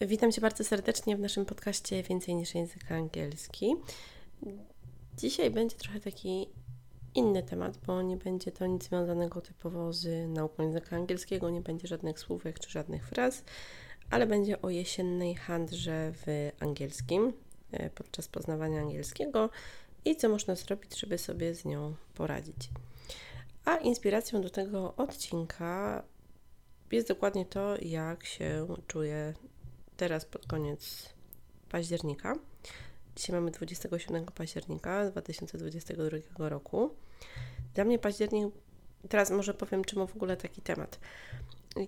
[0.00, 3.74] Witam Cię bardzo serdecznie w naszym podcaście Więcej niż język angielski.
[5.16, 6.48] Dzisiaj będzie trochę taki
[7.14, 11.88] inny temat, bo nie będzie to nic związanego typowo z nauką języka angielskiego, nie będzie
[11.88, 13.44] żadnych słówek czy żadnych fraz,
[14.10, 17.32] ale będzie o jesiennej handrze w angielskim
[17.72, 19.50] e, podczas poznawania angielskiego
[20.04, 22.70] i co można zrobić, żeby sobie z nią poradzić.
[23.64, 26.02] A inspiracją do tego odcinka
[26.92, 29.34] jest dokładnie to, jak się czuję
[29.96, 31.08] teraz pod koniec
[31.68, 32.34] października.
[33.16, 36.94] Dzisiaj mamy 27 października 2022 roku.
[37.74, 38.54] Dla mnie październik,
[39.08, 40.98] teraz może powiem, czemu w ogóle taki temat.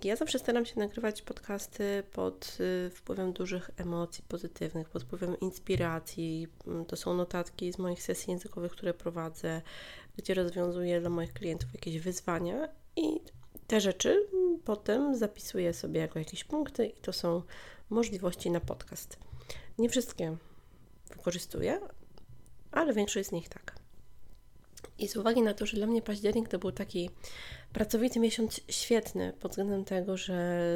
[0.03, 6.47] Ja zawsze staram się nagrywać podcasty pod y, wpływem dużych emocji pozytywnych, pod wpływem inspiracji.
[6.67, 9.61] Mm, to są notatki z moich sesji językowych, które prowadzę,
[10.17, 13.19] gdzie rozwiązuję dla moich klientów jakieś wyzwania i
[13.67, 14.27] te rzeczy
[14.67, 17.41] potem zapisuję sobie jako jakieś punkty i to są
[17.89, 19.17] możliwości na podcast.
[19.77, 20.37] Nie wszystkie
[21.09, 21.79] wykorzystuję,
[22.71, 23.75] ale większość z nich tak.
[24.99, 27.09] I z uwagi na to, że dla mnie październik to był taki
[27.73, 30.35] pracowity miesiąc świetny pod względem tego, że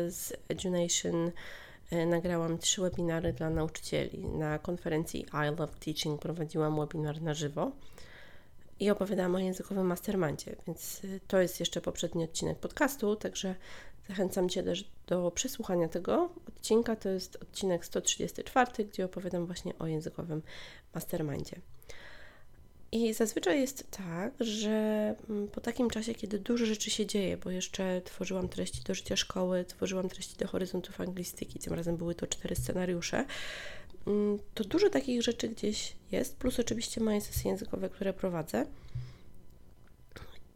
[0.09, 1.31] z Edunation
[1.91, 4.25] e, nagrałam trzy webinary dla nauczycieli.
[4.25, 7.71] Na konferencji I Love Teaching prowadziłam webinar na żywo
[8.81, 13.55] i opowiadałam o językowym mastermindzie, więc y, to jest jeszcze poprzedni odcinek podcastu, także
[14.09, 16.95] zachęcam Cię też do przesłuchania tego odcinka.
[16.95, 20.41] To jest odcinek 134, gdzie opowiadam właśnie o językowym
[20.95, 21.55] mastermindzie.
[22.91, 27.51] I zazwyczaj jest tak, że mm, po takim czasie, kiedy dużo rzeczy się dzieje, bo
[27.51, 32.27] jeszcze tworzyłam treści do życia szkoły, tworzyłam treści do horyzontów anglistyki, tym razem były to
[32.27, 33.25] cztery scenariusze,
[34.07, 38.65] Mm, to dużo takich rzeczy gdzieś jest, plus oczywiście moje sesje językowe, które prowadzę.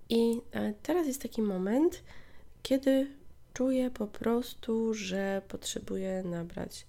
[0.09, 2.03] I e, teraz jest taki moment,
[2.63, 3.07] kiedy
[3.55, 6.85] czuję po prostu, że potrzebuję nabrać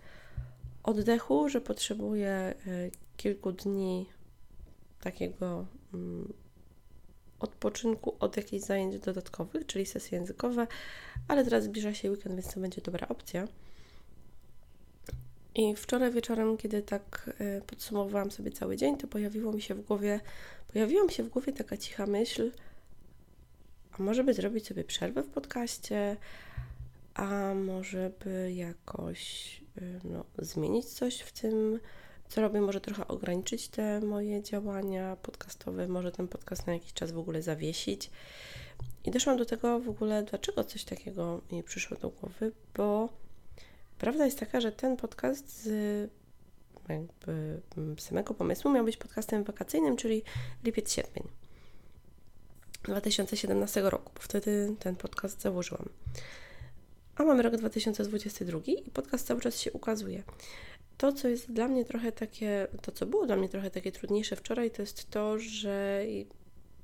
[0.83, 2.55] oddechu, że potrzebuję e,
[3.17, 4.07] kilku dni
[5.01, 6.33] takiego mm,
[7.39, 10.67] odpoczynku od jakichś zajęć dodatkowych, czyli sesje językowe,
[11.29, 13.49] ale teraz zbliża się weekend, więc to będzie dobra opcja.
[15.55, 19.81] I wczoraj wieczorem, kiedy tak e, podsumowałam sobie cały dzień, to pojawiło mi się w
[19.87, 20.21] głowie,
[20.73, 22.51] pojawiła mi się w głowie taka cicha myśl,
[23.99, 26.17] a może by zrobić sobie przerwę w podcaście,
[27.15, 31.81] a może by jakoś e, no, zmienić coś w tym,
[32.29, 37.13] co robię, może trochę ograniczyć te moje działania podcastowe, może ten podcast na jakiś czas
[37.13, 38.11] w ogóle zawiesić.
[39.05, 43.09] I doszłam do tego w ogóle, dlaczego coś takiego mi przyszło do głowy, bo
[43.99, 46.11] Prawda jest taka, że ten podcast z
[46.89, 47.61] jakby
[47.99, 50.23] samego pomysłu miał być podcastem wakacyjnym, czyli
[50.65, 51.23] lipiec-sierpień
[52.87, 55.89] 2017 roku, bo wtedy ten podcast założyłam.
[57.17, 60.23] A mamy rok 2022 i podcast cały czas się ukazuje.
[60.97, 64.37] To, co jest dla mnie trochę takie, to co było dla mnie trochę takie trudniejsze
[64.37, 66.05] wczoraj, to jest to, że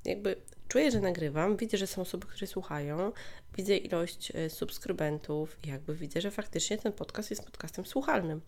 [0.04, 0.36] jakby
[0.68, 3.12] czuję, że nagrywam, widzę, że są osoby, które słuchają,
[3.56, 8.40] widzę ilość e, subskrybentów i jakby widzę, że faktycznie ten podcast jest podcastem słuchalnym.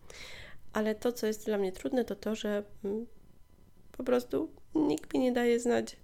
[0.72, 3.06] Ale to, co jest dla mnie trudne, to to, że mm,
[3.92, 5.97] po prostu nikt mi nie daje znać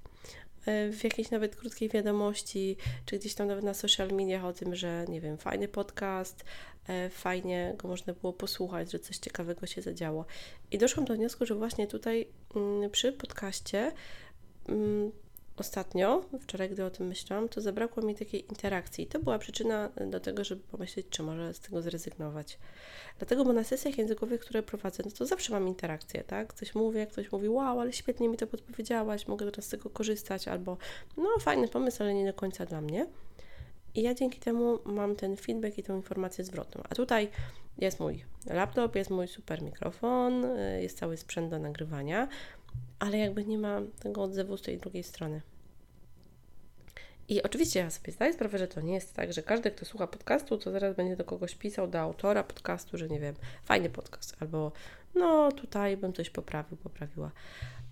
[0.67, 2.77] w jakiejś nawet krótkiej wiadomości,
[3.07, 6.45] czy gdzieś tam nawet na social mediach o tym, że nie wiem, fajny podcast,
[6.89, 10.25] e, fajnie go można było posłuchać, że coś ciekawego się zadziało.
[10.71, 13.93] I doszłam do wniosku, że właśnie tutaj mm, przy podcaście
[14.69, 15.13] mm,
[15.61, 19.07] ostatnio, wczoraj, gdy o tym myślałam, to zabrakło mi takiej interakcji.
[19.07, 22.59] To była przyczyna do tego, żeby pomyśleć, czy może z tego zrezygnować.
[23.19, 26.55] Dlatego, bo na sesjach językowych, które prowadzę, no to zawsze mam interakcję, tak?
[26.55, 30.49] Coś mówię, ktoś mówi, wow, ale świetnie mi to podpowiedziałaś, mogę teraz z tego korzystać,
[30.49, 30.77] albo
[31.17, 33.07] no fajny pomysł, ale nie do końca dla mnie.
[33.95, 36.83] I ja dzięki temu mam ten feedback i tą informację zwrotną.
[36.91, 37.29] A tutaj
[37.79, 42.29] jest mój laptop, jest mój super mikrofon, y, jest cały sprzęt do nagrywania,
[43.01, 45.41] ale jakby nie ma tego odzewu z tej drugiej strony.
[47.29, 50.07] I oczywiście ja sobie zdaję sprawę, że to nie jest tak, że każdy, kto słucha
[50.07, 53.35] podcastu, to zaraz będzie do kogoś pisał, do autora podcastu, że nie wiem,
[53.65, 54.73] fajny podcast, albo
[55.15, 57.31] no tutaj bym coś poprawił, poprawiła.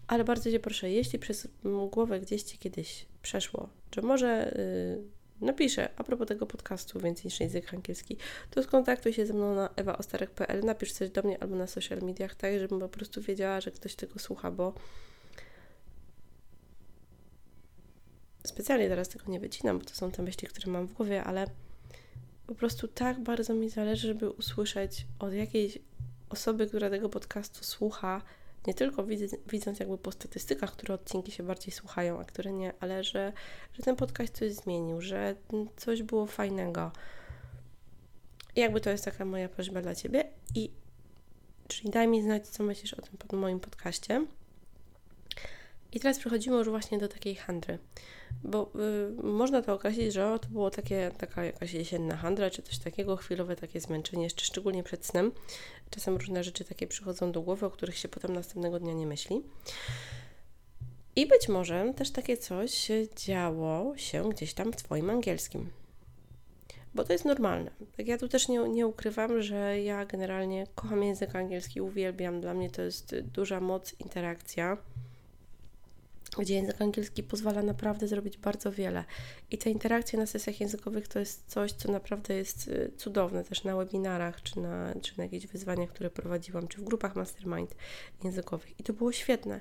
[0.07, 1.49] Ale bardzo Cię proszę, jeśli przez
[1.91, 4.55] głowę gdzieś Ci kiedyś przeszło, że może
[4.97, 8.17] yy, napiszę a propos tego podcastu więcej niż język angielski,
[8.51, 12.35] to skontaktuj się ze mną na ewaostarek.pl, napisz coś do mnie albo na social mediach,
[12.35, 14.75] tak, żebym po prostu wiedziała, że ktoś tego słucha, bo
[18.47, 21.47] specjalnie teraz tego nie wycinam, bo to są te myśli, które mam w głowie, ale
[22.47, 25.79] po prostu tak bardzo mi zależy, żeby usłyszeć od jakiejś
[26.31, 28.23] osoby, która tego podcastu słucha,
[28.67, 29.05] nie tylko
[29.47, 33.33] widząc jakby po statystykach, które odcinki się bardziej słuchają, a które nie, ale że,
[33.73, 35.35] że ten podcast coś zmienił, że
[35.77, 36.93] coś było fajnego.
[38.57, 40.25] Jakby to jest taka moja prośba dla Ciebie.
[40.55, 40.71] I
[41.69, 44.27] czyli daj mi znać, co myślisz o tym pod moim podcaście.
[45.93, 47.79] I teraz przechodzimy już właśnie do takiej handry,
[48.45, 48.71] bo
[49.21, 53.17] y, można to określić, że to było takie, taka jakaś jesienna handra, czy coś takiego,
[53.17, 55.33] chwilowe takie zmęczenie, jeszcze szczególnie przed snem.
[55.91, 59.43] Czasem różne rzeczy takie przychodzą do głowy, o których się potem następnego dnia nie myśli.
[61.17, 65.71] I być może też takie coś działo się gdzieś tam w Twoim angielskim.
[66.95, 67.71] Bo to jest normalne.
[67.97, 72.41] Tak ja tu też nie, nie ukrywam, że ja generalnie kocham język angielski, uwielbiam.
[72.41, 74.77] Dla mnie to jest duża moc, interakcja
[76.39, 79.05] gdzie język angielski pozwala naprawdę zrobić bardzo wiele.
[79.51, 83.65] I te interakcje na sesjach językowych to jest coś, co naprawdę jest y, cudowne też
[83.65, 87.75] na webinarach, czy na, czy na jakichś wyzwaniach, które prowadziłam, czy w grupach mastermind
[88.25, 88.81] językowych.
[88.81, 89.61] I to było świetne.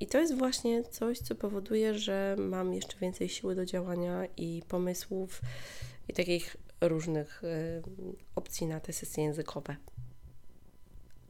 [0.00, 4.62] I to jest właśnie coś, co powoduje, że mam jeszcze więcej siły do działania i
[4.68, 5.40] pomysłów
[6.08, 7.82] i takich różnych y,
[8.34, 9.76] opcji na te sesje językowe.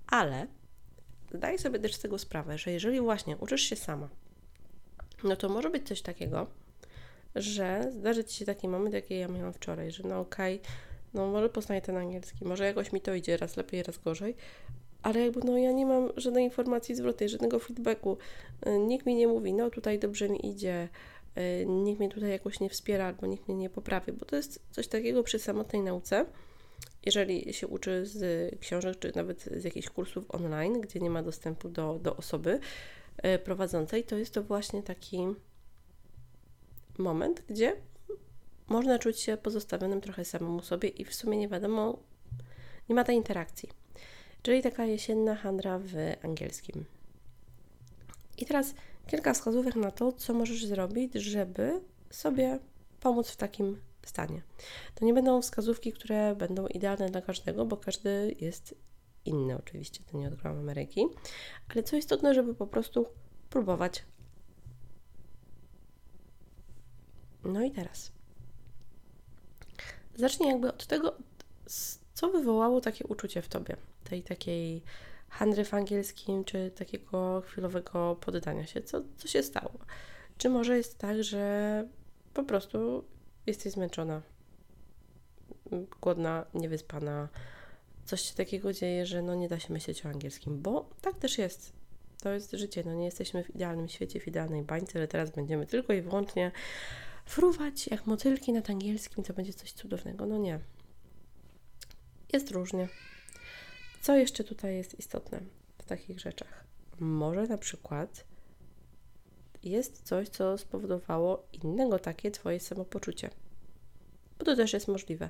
[0.06, 0.46] Ale
[1.34, 4.08] zdaję sobie też z tego sprawę, że jeżeli właśnie uczysz się sama,
[5.26, 6.46] no to może być coś takiego,
[7.34, 10.72] że zdarzy Ci się taki moment, jaki ja miałam wczoraj, że no okej, okay,
[11.14, 14.34] no może poznaję ten angielski, może jakoś mi to idzie raz lepiej, raz gorzej,
[15.02, 18.18] ale jakby no ja nie mam żadnej informacji zwrotnej, żadnego feedbacku.
[18.66, 20.88] Y, nikt mi nie mówi, no tutaj dobrze mi idzie,
[21.38, 24.60] y, nikt mnie tutaj jakoś nie wspiera albo nikt mnie nie poprawi, bo to jest
[24.70, 26.26] coś takiego przy samotnej nauce.
[27.06, 31.68] Jeżeli się uczy z książek, czy nawet z jakichś kursów online, gdzie nie ma dostępu
[31.68, 32.60] do, do osoby
[33.44, 35.26] prowadzącej, to jest to właśnie taki
[36.98, 37.76] moment, gdzie
[38.68, 41.98] można czuć się pozostawionym trochę samemu sobie i w sumie nie wiadomo,
[42.88, 43.68] nie ma tej interakcji
[44.46, 46.84] czyli taka jesienna handra w angielskim.
[48.38, 48.74] I teraz
[49.06, 51.80] kilka wskazówek na to, co możesz zrobić, żeby
[52.10, 52.58] sobie
[53.00, 54.42] pomóc w takim stanie.
[54.94, 58.74] To nie będą wskazówki, które będą idealne dla każdego, bo każdy jest
[59.26, 61.06] inny oczywiście, to nie odkryłam Ameryki,
[61.68, 63.06] ale co istotne, żeby po prostu
[63.50, 64.04] próbować.
[67.44, 68.12] No i teraz.
[70.16, 71.16] Zacznij jakby od tego,
[72.14, 74.82] co wywołało takie uczucie w tobie tej takiej
[75.28, 78.82] handry w angielskim, czy takiego chwilowego poddania się.
[78.82, 79.72] Co, co się stało?
[80.38, 81.88] Czy może jest tak, że
[82.34, 83.04] po prostu
[83.46, 84.22] jesteś zmęczona,
[86.00, 87.28] głodna, niewyspana,
[88.06, 91.38] coś się takiego dzieje, że no nie da się myśleć o angielskim, bo tak też
[91.38, 91.72] jest.
[92.22, 95.66] To jest życie, no nie jesteśmy w idealnym świecie, w idealnej bańce, ale teraz będziemy
[95.66, 96.52] tylko i wyłącznie
[97.26, 100.26] fruwać jak motylki nad angielskim, to będzie coś cudownego.
[100.26, 100.60] No nie.
[102.32, 102.88] Jest różnie.
[104.02, 105.40] Co jeszcze tutaj jest istotne
[105.78, 106.64] w takich rzeczach?
[106.98, 108.24] Może na przykład
[109.62, 113.30] jest coś, co spowodowało innego takie Twoje samopoczucie.
[114.38, 115.28] Bo to też jest możliwe.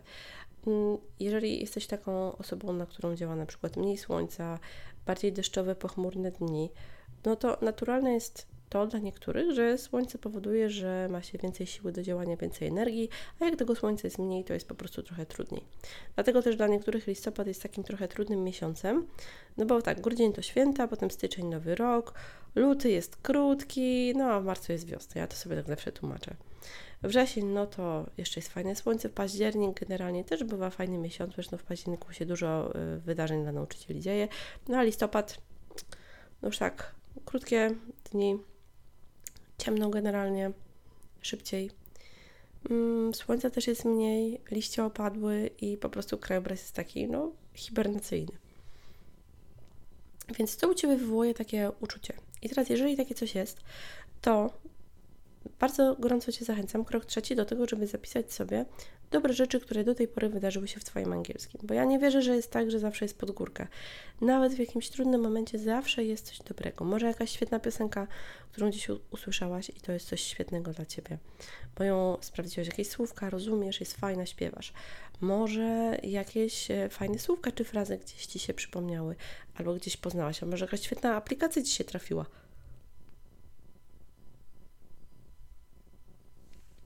[0.67, 4.59] Mm, jeżeli jesteś taką osobą, na którą działa na przykład mniej słońca,
[5.07, 6.71] bardziej deszczowe, pochmurne dni,
[7.25, 11.93] no to naturalne jest to dla niektórych, że słońce powoduje, że ma się więcej siły
[11.93, 13.09] do działania, więcej energii,
[13.41, 15.65] a jak tego słońca jest mniej, to jest po prostu trochę trudniej.
[16.15, 19.07] Dlatego też dla niektórych listopad jest takim trochę trudnym miesiącem,
[19.57, 22.15] no bo tak, grudzień to święta, potem styczeń nowy rok,
[22.55, 25.21] luty jest krótki, no a w marcu jest wiosna.
[25.21, 26.35] Ja to sobie tak zawsze tłumaczę.
[27.03, 31.63] Wrzesień, no to jeszcze jest fajne słońce, październik generalnie też bywa fajny miesiąc, zresztą w
[31.63, 34.29] październiku się dużo y, wydarzeń dla nauczycieli dzieje,
[34.69, 35.39] no a listopad,
[36.43, 37.75] no już tak, krótkie
[38.13, 38.39] dni,
[39.59, 40.51] ciemno generalnie,
[41.23, 41.71] szybciej.
[42.71, 48.33] Mm, słońca też jest mniej, liście opadły i po prostu krajobraz jest taki, no, hibernacyjny.
[50.39, 52.15] Więc co u Ciebie wywołuje takie uczucie?
[52.43, 53.61] I teraz, jeżeli takie coś jest,
[54.21, 54.51] to
[55.61, 58.65] bardzo gorąco Cię zachęcam, krok trzeci, do tego, żeby zapisać sobie
[59.11, 61.61] dobre rzeczy, które do tej pory wydarzyły się w Twoim angielskim.
[61.65, 63.67] Bo ja nie wierzę, że jest tak, że zawsze jest pod górkę.
[64.21, 66.85] Nawet w jakimś trudnym momencie zawsze jest coś dobrego.
[66.85, 68.07] Może jakaś świetna piosenka,
[68.53, 71.19] którą dziś usłyszałaś i to jest coś świetnego dla Ciebie.
[71.79, 74.73] Bo ją sprawdziłaś, jakieś słówka, rozumiesz, jest fajna, śpiewasz.
[75.21, 79.17] Może jakieś e, fajne słówka czy frazy gdzieś Ci się przypomniały,
[79.55, 82.27] albo gdzieś poznałaś, a może jakaś świetna aplikacja Ci się trafiła.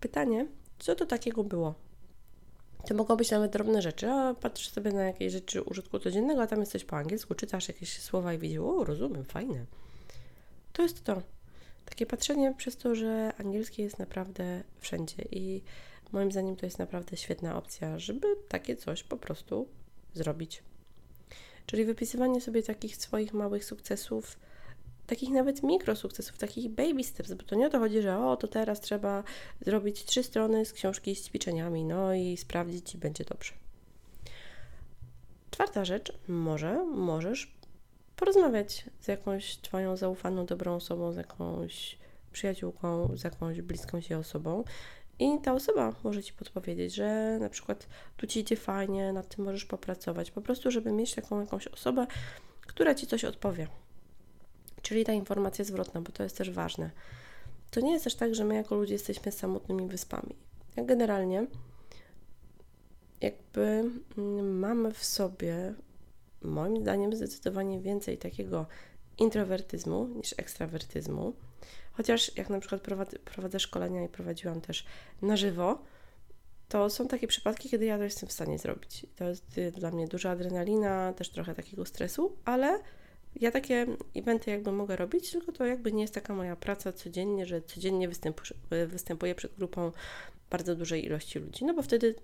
[0.00, 0.47] Pytanie,
[0.78, 1.75] co to takiego było?
[2.88, 6.47] To mogą być nawet drobne rzeczy, a patrzysz sobie na jakieś rzeczy użytku codziennego, a
[6.47, 9.66] tam jesteś po angielsku, czytasz jakieś słowa i widzisz, o, rozumiem, fajne.
[10.73, 11.23] To jest to.
[11.85, 15.62] Takie patrzenie przez to, że angielski jest naprawdę wszędzie i
[16.12, 19.69] moim zdaniem to jest naprawdę świetna opcja, żeby takie coś po prostu
[20.14, 20.62] zrobić.
[21.66, 24.38] Czyli wypisywanie sobie takich swoich małych sukcesów,
[25.11, 28.49] takich nawet mikrosukcesów, takich baby steps, bo to nie o to chodzi, że o, to
[28.49, 29.25] teraz trzeba
[29.61, 33.52] zrobić trzy strony z książki z ćwiczeniami, no i sprawdzić i będzie dobrze.
[35.50, 37.55] Czwarta rzecz, może możesz
[38.17, 41.99] porozmawiać z jakąś Twoją zaufaną, dobrą osobą, z jakąś
[42.33, 44.64] przyjaciółką, z jakąś bliską się osobą.
[45.19, 47.87] I ta osoba może Ci podpowiedzieć, że na przykład
[48.17, 50.31] tu Ci idzie fajnie, nad tym możesz popracować.
[50.31, 52.07] Po prostu, żeby mieć taką jakąś osobę,
[52.67, 53.80] która Ci coś odpowie.
[54.83, 56.91] Czyli ta informacja zwrotna, bo to jest też ważne.
[57.71, 60.35] To nie jest też tak, że my jako ludzie jesteśmy samotnymi wyspami.
[60.77, 61.47] Ja generalnie
[63.21, 63.85] jakby
[64.19, 65.75] mm, mamy w sobie,
[66.43, 68.67] moim zdaniem, zdecydowanie więcej takiego
[69.19, 71.33] introwertyzmu niż ekstrawertyzmu.
[71.93, 74.85] Chociaż jak na przykład prowadzę, prowadzę szkolenia i prowadziłam też
[75.23, 75.79] na żywo,
[76.69, 79.07] to są takie przypadki, kiedy ja to jestem w stanie zrobić.
[79.17, 82.81] To jest y, dla mnie duża adrenalina, też trochę takiego stresu, ale
[83.37, 87.47] ja takie eventy jakby mogę robić, tylko to jakby nie jest taka moja praca codziennie,
[87.47, 89.93] że codziennie występuję, występuję przed grupą
[90.51, 92.15] bardzo dużej ilości ludzi, no bo wtedy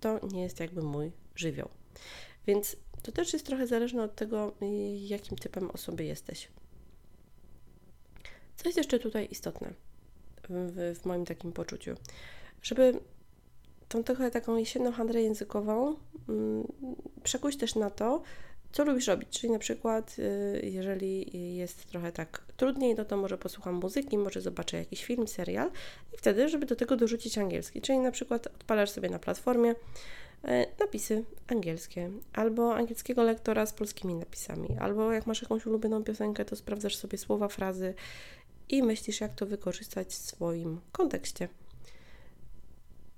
[0.00, 1.68] to nie jest jakby mój żywioł.
[2.46, 4.54] Więc to też jest trochę zależne od tego,
[4.94, 6.48] jakim typem osoby jesteś.
[8.56, 9.72] Co jest jeszcze tutaj istotne
[10.48, 11.94] w, w moim takim poczuciu?
[12.62, 13.00] Żeby
[13.88, 15.96] tą trochę taką jesienną handlę językową
[16.28, 16.66] mm,
[17.22, 18.22] przekuć też na to,
[18.72, 19.28] co lubisz robić.
[19.28, 24.40] Czyli na przykład, y, jeżeli jest trochę tak trudniej, no to może posłucham muzyki, może
[24.40, 25.70] zobaczę jakiś film, serial
[26.14, 27.80] i wtedy, żeby do tego dorzucić angielski.
[27.80, 29.74] Czyli na przykład odpalasz sobie na platformie
[30.44, 36.44] e, napisy angielskie, albo angielskiego lektora z polskimi napisami, albo jak masz jakąś ulubioną piosenkę,
[36.44, 37.94] to sprawdzasz sobie słowa, frazy
[38.68, 41.48] i myślisz, jak to wykorzystać w swoim kontekście.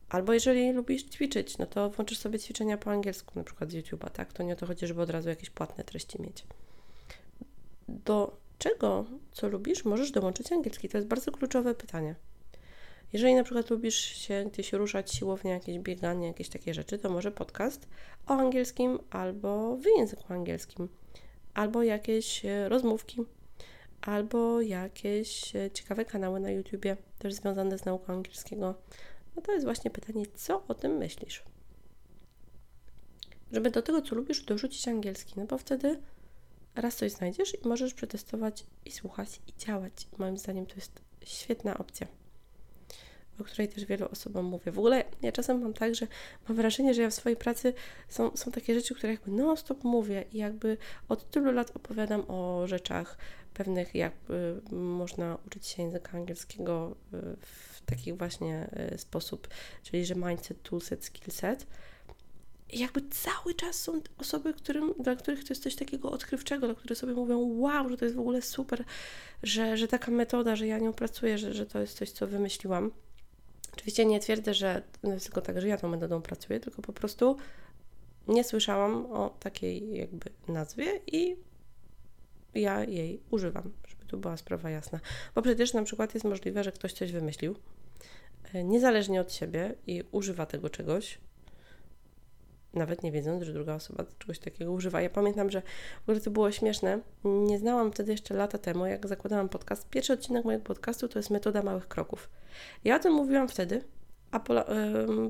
[0.09, 4.11] Albo jeżeli lubisz ćwiczyć, no to włączysz sobie ćwiczenia po angielsku, na przykład z YouTube'a,
[4.11, 4.33] tak?
[4.33, 6.45] To nie o to chodzi, żeby od razu jakieś płatne treści mieć.
[7.89, 10.89] Do czego, co lubisz, możesz dołączyć angielski?
[10.89, 12.15] To jest bardzo kluczowe pytanie.
[13.13, 17.33] Jeżeli na przykład lubisz się gdzieś ruszać, siłownie, jakieś bieganie, jakieś takie rzeczy, to może
[17.33, 17.89] podcast
[18.27, 20.89] o angielskim albo w języku angielskim,
[21.55, 23.25] albo jakieś e, rozmówki,
[24.01, 28.75] albo jakieś e, ciekawe kanały na YouTubie, też związane z nauką angielskiego
[29.39, 31.43] no to jest właśnie pytanie, co o tym myślisz?
[33.53, 36.01] Żeby do tego, co lubisz, dorzucić angielski, no bo wtedy
[36.75, 39.93] raz coś znajdziesz i możesz przetestować i słuchać i działać.
[40.19, 42.07] Moim zdaniem to jest świetna opcja,
[43.41, 44.73] o której też wielu osobom mówię.
[44.73, 46.07] W ogóle ja czasem mam tak, że
[46.49, 47.75] mam wrażenie, że ja w swojej pracy
[48.09, 50.77] są, są takie rzeczy, które jakby non-stop mówię i jakby
[51.09, 53.19] od tylu lat opowiadam o rzeczach
[53.55, 54.13] pewnych, jak
[54.71, 59.49] y, można uczyć się języka angielskiego y, w taki właśnie y, sposób,
[59.83, 61.67] czyli że mindset, toolset, skillset.
[62.71, 66.75] I jakby cały czas są osoby, którym, dla których to jest coś takiego odkrywczego, dla
[66.75, 68.85] których sobie mówią, wow, że to jest w ogóle super,
[69.43, 72.91] że, że taka metoda, że ja nią pracuję, że, że to jest coś, co wymyśliłam.
[73.89, 77.37] Oczywiście nie twierdzę, że jest tylko tak, że ja tą metodą pracuję, tylko po prostu
[78.29, 81.37] nie słyszałam o takiej jakby nazwie i
[82.55, 85.01] ja jej używam, żeby tu była sprawa jasna.
[85.35, 87.55] Bo przecież na przykład jest możliwe, że ktoś coś wymyślił,
[88.55, 91.19] e, niezależnie od siebie i używa tego czegoś,
[92.75, 95.01] nawet nie wiedząc, że druga osoba czegoś takiego używa.
[95.01, 95.63] Ja pamiętam, że
[96.01, 97.01] w ogóle to było śmieszne.
[97.25, 99.89] Nie znałam wtedy jeszcze lata temu, jak zakładałam podcast.
[99.89, 102.29] Pierwszy odcinek mojego podcastu to jest metoda małych kroków.
[102.85, 103.85] Ja o tym mówiłam wtedy,
[104.31, 104.55] a po,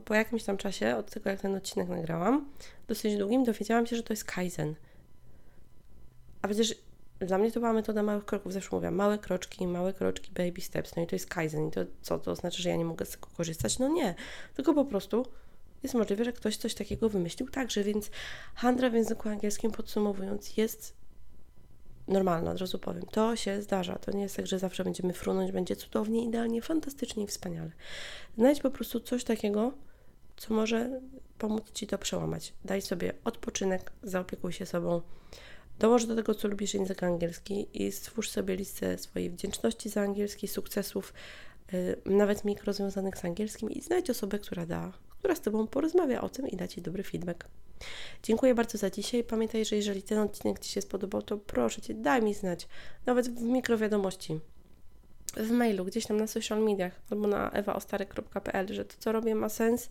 [0.04, 2.49] po jakimś tam czasie, od tego jak ten odcinek nagrałam,
[2.88, 4.75] dosyć długim, dowiedziałam się, że to jest Kaizen.
[6.42, 6.75] A przecież
[7.18, 8.52] dla mnie to była metoda małych kroków.
[8.52, 10.97] Zawsze mówię, małe kroczki, małe kroczki, baby steps.
[10.97, 11.68] No i to jest Kaizen.
[11.68, 12.18] I to co?
[12.18, 13.78] To znaczy, że ja nie mogę z tego korzystać?
[13.78, 14.14] No nie.
[14.54, 15.26] Tylko po prostu
[15.83, 18.11] jest możliwe, że ktoś coś takiego wymyślił także, więc
[18.55, 20.97] handra w języku angielskim podsumowując jest
[22.09, 23.03] normalna, od razu powiem.
[23.03, 23.99] To się zdarza.
[23.99, 27.71] To nie jest tak, że zawsze będziemy frunąć, będzie cudownie, idealnie, fantastycznie i wspaniale.
[28.39, 29.73] Znajdź po prostu coś takiego,
[30.37, 31.01] co może
[31.39, 32.53] pomóc Ci to przełamać.
[32.65, 35.03] Daj sobie odpoczynek, zaopiekuj się sobą,
[35.79, 40.49] Dołącz do tego, co lubisz język angielski i stwórz sobie listę swojej wdzięczności za angielski,
[40.49, 41.15] sukcesów,
[41.73, 46.21] yy, nawet mikro związanych z angielskim i znajdź osobę, która da, która z Tobą porozmawia
[46.21, 47.49] o tym i da Ci dobry feedback.
[48.23, 49.25] Dziękuję bardzo za dzisiaj.
[49.25, 52.69] Pamiętaj, że jeżeli ten odcinek Ci się spodobał, to proszę Cię, daj mi znać,
[53.07, 54.41] nawet w mikrowiadomości,
[55.37, 59.49] w mailu, gdzieś tam na social mediach albo na ewaostary.pl, że to, co robię, ma
[59.49, 59.89] sens,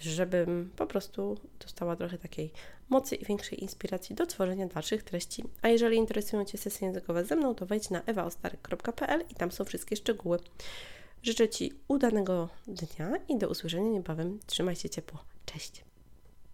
[0.00, 2.52] żebym po prostu dostała trochę takiej
[2.88, 5.44] mocy i większej inspiracji do tworzenia dalszych treści.
[5.62, 9.64] A jeżeli interesują Cię sesje językowe ze mną, to wejdź na ewaostary.pl i tam są
[9.64, 10.38] wszystkie szczegóły.
[11.24, 14.40] Życzę Ci udanego dnia i do usłyszenia niebawem.
[14.46, 15.24] Trzymaj się ciepło.
[15.46, 15.84] Cześć!